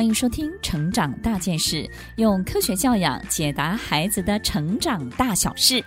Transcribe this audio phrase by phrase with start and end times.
[0.00, 1.76] 欢迎收听《成长大件事》，
[2.16, 5.84] 用科学教养解答孩子的成长大小事。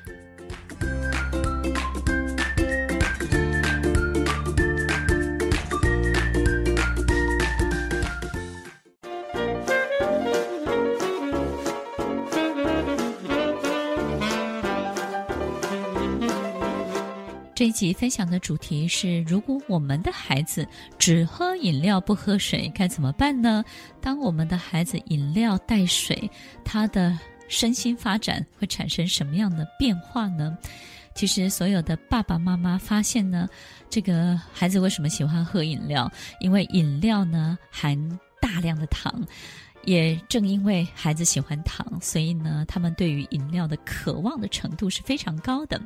[17.63, 20.67] 这一集分享的主题是：如果我们的孩子
[20.99, 23.63] 只喝饮料不喝水，该怎么办呢？
[24.01, 26.29] 当我们的孩子饮料带水，
[26.65, 27.17] 他的
[27.47, 30.57] 身心发展会产生什么样的变化呢？
[31.15, 33.47] 其实，所有的爸爸妈妈发现呢，
[33.89, 36.11] 这个孩子为什么喜欢喝饮料？
[36.41, 37.97] 因为饮料呢含
[38.41, 39.25] 大量的糖。
[39.85, 45.79] 也正因为孩子喜欢糖，所以呢，他们对于饮料的渴望的程度是非常高的。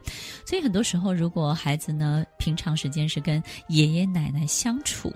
[0.45, 5.13] 所以很多时候，如果孩子呢平常时间是跟爷爷奶奶相处，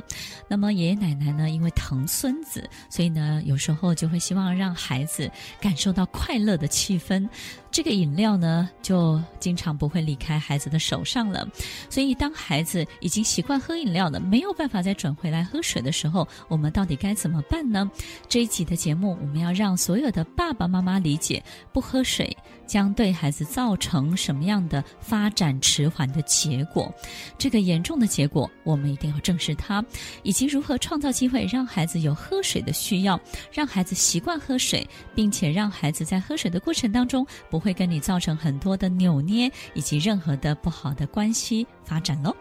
[0.48, 5.30] 那么爷爷奶奶呢因为疼孙子，所以呢有时候就会希望让孩子
[5.60, 7.28] 感受到快乐的气氛。
[7.72, 11.48] 这个饮料呢，就经常不会离开孩子的手上了。
[11.90, 17.90] 所以，当孩子已经习惯喝饮料了，没有办法再转回来喝水的时候，我们到底该怎么办呢？
[18.28, 26.92] 这一集的节目，我们要让所有的爸爸妈妈理解，不喝水将对孩子造成什么样的发展迟缓的结果。
[27.38, 29.84] 这个严重的结果，我们一定要正视它，
[30.24, 33.18] 以及如何创造机会，让孩子有喝水的需要，
[33.52, 37.62] 让孩子习惯喝水，并且让孩子在喝水的过程当中不。
[37.62, 42.36] 会跟你造成很多的扭捏，以及任何的不好的关系发展喽。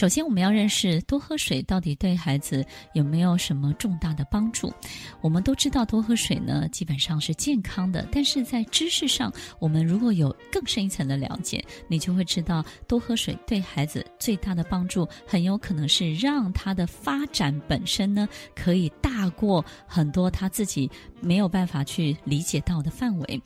[0.00, 4.72] 首先，我们要认识多喝水到底对孩子有没有什么重大的帮助。
[5.20, 8.08] 我们都知道多喝水呢，基本上是健康的。
[8.10, 20.90] 但是在知识上，我们如果有更深一层的了解，你就会知道多喝水对孩子最大的帮助，很有可能是让他的发展本身呢，可以大过很多他自己
[21.20, 23.42] 没有办法去理解到的范围。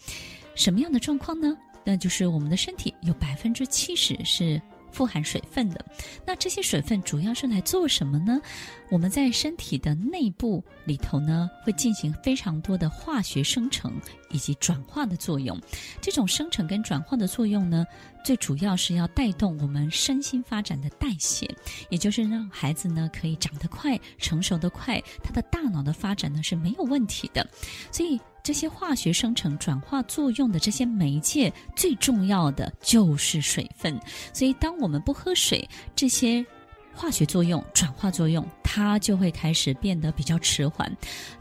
[0.55, 1.53] 什么样的状况呢？
[1.83, 4.63] 那就是我们的身体有百分之七十是。
[4.95, 5.85] 富含水分的，
[6.25, 8.41] 那这些水分主要是来做什么呢？
[8.91, 13.93] 我们在身体的内部里头呢，会进行非常多的化学生成
[14.31, 15.61] 以及转化的作用。
[16.01, 17.85] 这种生成跟转化的作用呢，
[18.25, 21.53] 最主要是要带动我们身心发展的代谢，
[21.91, 27.45] 也就是让孩子呢可以长得快、成熟得快，他的大脑的发展呢是没有问题的。
[27.91, 28.21] 所以。
[28.45, 33.99] 这些化学生成转化作用的这些媒介，最重要的就是水分。
[34.35, 35.67] 所以，当我们不喝水，
[35.97, 36.45] 这些
[36.95, 40.91] 化学作用、转化作用，它就会开始变得比较迟缓。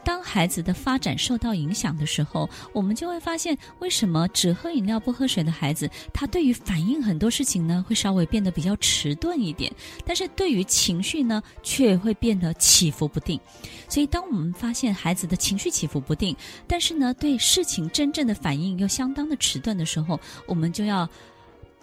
[0.03, 9.72] 当孩子的发展受到影响的时候，我们就会发现，为什么只喝饮料不喝水的孩子，他对于反应很多事情呢，会稍微变得比较迟钝一点，
[10.06, 13.40] 但是对于情绪呢，却会变得起伏不定。
[13.88, 16.36] 所以，当我们发现孩子的情绪起伏不定，
[16.68, 21.08] 但是呢，对事情真正的反应又相当的迟钝的时候，我们就要。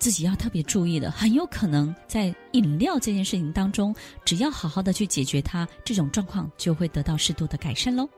[0.00, 3.94] 自己要特别注意的，很有可能在饮料这件事情当中，
[4.24, 8.08] 只要好好的去解决它，这种状况就会得到适度的改善喽。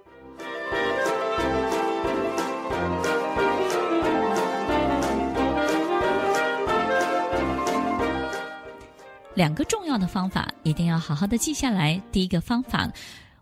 [9.35, 12.01] 两个重要的方法一定要好好的记下来。
[12.13, 12.89] 第一个方法，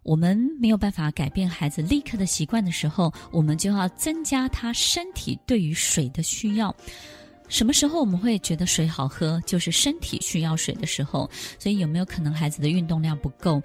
[0.03, 6.75] 我们没有办法改变孩子立刻的习惯的时候，我们就要增加他身体对于水的需要。
[7.51, 9.39] 什么时候我们会觉得水好喝？
[9.45, 11.29] 就是身体需要水的时候。
[11.59, 13.61] 所以有没有可能孩子的运动量不够？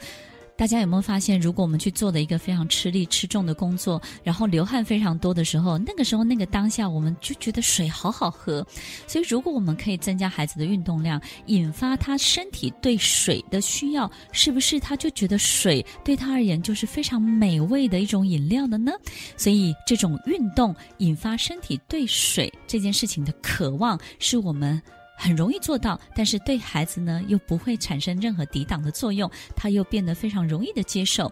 [0.58, 8.66] 大家有没有发现，如果我们去做的一个非常吃力、吃重的工作，然后流汗非常多的时候，那个时候那个当下，我们就觉得水好好喝。
[9.06, 18.94] 所以，如果我们可以增加孩子的运动量，引发他身体对水的需要，是不是他就觉得水对他而言就是非常美味的一种饮料了呢？
[19.36, 24.82] 所以，这种运动引发身体对水这件事情的渴望，是我们。
[25.18, 31.32] 很容易做到，但是对孩子呢，又不会产生任何抵挡的作用，他又变得非常容易的接受。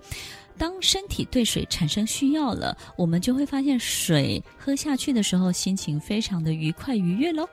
[0.57, 7.47] 当身体对水产生需要了，我们就会发现水喝下去的时候，心情非常的愉快愉悦喽。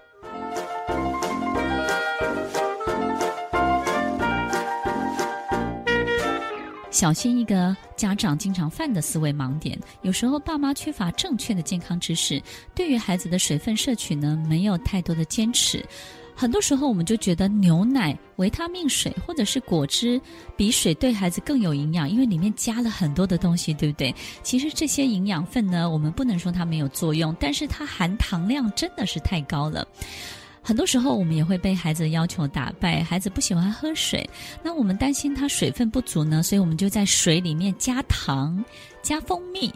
[6.90, 12.42] 小心一个家长经常犯的思维盲点，有时候爸妈缺乏正确的健康知识，
[12.74, 15.82] 对于孩子的水分摄取呢，没有太多的坚持。
[16.40, 20.18] 很多时候，我们就觉得牛奶、维他命水或者是果汁
[20.56, 24.14] 比水对孩子更有营养，因为里面加了很多的东西，对不对？
[24.42, 29.86] 其实这些营养分呢，我们不能说它没有作用，但是它含糖量真的是太高了。
[30.62, 33.04] 很多时候，我们也会被孩子的要求打败。
[33.04, 34.26] 孩子不喜欢喝水，
[34.62, 38.64] 那我们担心他水分不足呢，所以我们就在水里面加糖、
[39.02, 39.70] 加蜂蜜，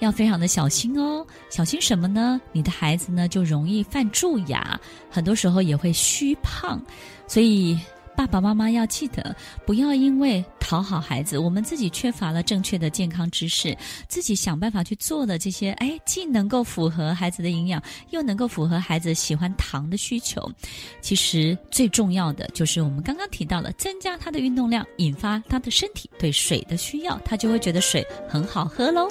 [0.00, 1.26] 要非常的小心哦。
[1.48, 2.40] 小心什么呢？
[2.52, 6.80] 你的孩子呢就容易犯蛀牙，很多时候也会虚胖，
[7.26, 7.78] 所以。
[8.16, 13.74] 爸爸妈妈要记得，不要因为讨好孩子，我们自己缺乏了正确的健康知识，
[14.08, 20.52] 自己想办法去做的这些，哎，既能够符合孩子的营养，又能够符合孩子喜欢糖的需求。
[21.00, 29.08] 其实最重要的就是我们刚刚提到了，增加他的运动量，引发他的身体对水的需要，他就会觉得水很好喝喽。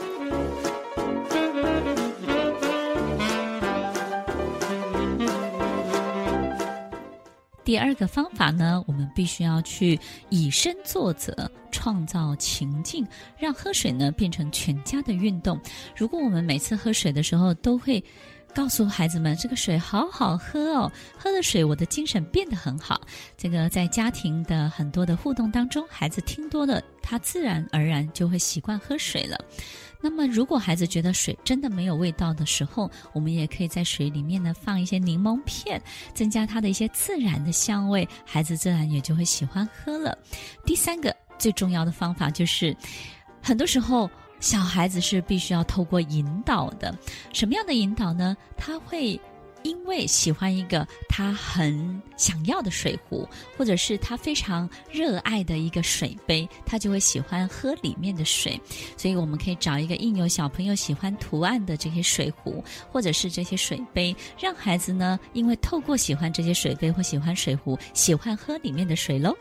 [7.69, 9.99] 第二个方法呢，我们必须要去
[10.29, 13.07] 以身作则，创造情境，
[13.37, 15.61] 让喝水呢变成全家的运动。
[15.95, 18.03] 如果我们每次喝水的时候都会
[18.53, 22.99] 告诉孩子们，这个水好好喝哦，喝了水我的精神变得很好。
[23.37, 29.37] 这个在家庭的很多的互动当中，孩子听多了，他自然而然就会习惯喝水了。
[30.01, 35.81] 那么，如果孩子觉得水真的没有味道的时候，我们也可以在水里面呢放一些柠檬片，
[36.13, 40.17] 增加它的一些自然的香味，孩子自然也就会喜欢喝了。
[40.65, 42.75] 第三个最重要的方法就是，
[43.41, 46.97] 很多时候小孩子是必须要透过引导的。
[47.33, 48.35] 什么样的引导呢？
[48.57, 49.19] 他会。
[49.61, 53.27] 因为喜欢一个他很想要的水壶，
[53.57, 58.57] 或者是他非常热爱的一个水杯，他就会喜欢喝里面的水。
[58.95, 69.35] 所以我们可以找一个印有小朋友喜欢图案的这些水壶，或者是这些水杯，让孩子呢，因为透过喜欢这些水杯或喜欢水壶，喜欢喝里面的水喽。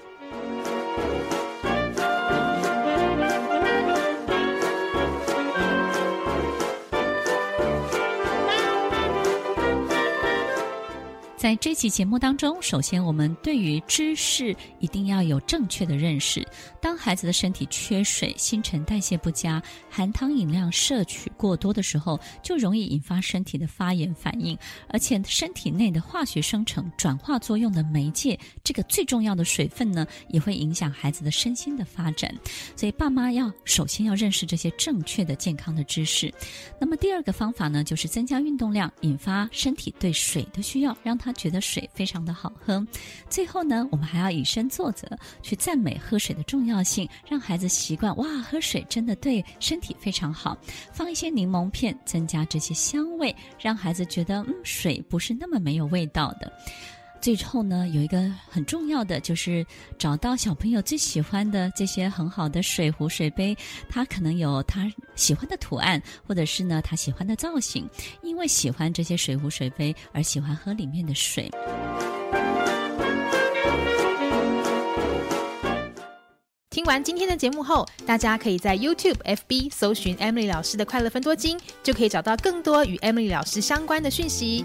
[11.48, 16.46] 在这期节目当中，首先我们对于知识一定要有正确的认识。
[16.78, 24.58] 当孩子的身体缺水、新陈代谢不佳、含糖饮料摄取过多的时候，就容易引发身体的发炎反应，
[24.90, 32.30] 而且身体内的化学生成、转化作用的媒介，这个最重要的水分呢，也会影响孩子的身心的发展。
[32.76, 36.30] 所以，爸妈要首先要认识这些正确的健康的知识。
[36.78, 41.34] 那么，第二个方法呢，就是增加运动量，引发身体对水的需要，让他。
[41.38, 42.84] 觉得水非常的好喝，
[43.30, 45.08] 最后呢，我们还要以身作则，
[45.40, 50.58] 去赞美喝水的重要性，让孩子习惯哇，喝水真的对身体非常好。
[50.92, 56.52] 放一些柠檬片，增加这些香味，让孩子觉得嗯，水不是那么没有味道的。
[57.20, 59.66] 最后呢，有一个很重要的，就是
[59.98, 63.56] 找到小朋友最喜欢的这些很好的水壶、水杯，
[63.88, 67.88] 他可能有他喜欢的图案，或者是呢他喜欢的造型，
[68.22, 71.50] 因为喜欢这些水壶、水杯而喜欢喝里面的水。
[76.70, 84.64] 听完今天的节目后，大家可以在 YouTube、FB 搜寻 Emily 老师的快乐分多金，就可以找到更多与 Emily 老师相关的讯息。